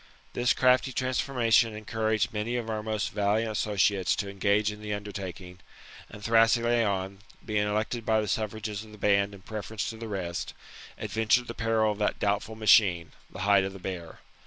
[0.33, 5.59] This crafty transformation encouraged many of our most valiant associates to engage in the undertaking;
[6.09, 10.55] and Thrasyleon, being elected by the suffrages of the band in preference to the rest,
[10.97, 14.21] adventured the peril of that doubtful machine [the hide of the bear.